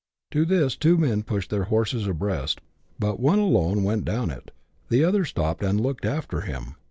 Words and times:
To 0.31 0.45
this 0.45 0.75
two 0.75 0.97
men 0.97 1.21
pushed 1.21 1.51
their 1.51 1.65
horses 1.65 2.07
abreast, 2.07 2.59
but 2.97 3.19
one 3.19 3.37
alone 3.37 3.83
went 3.83 4.03
down 4.03 4.31
it, 4.31 4.49
the 4.89 5.03
other 5.03 5.25
stopped 5.25 5.61
and 5.63 5.79
looked 5.79 6.05
after 6.05 6.41
him. 6.41 6.73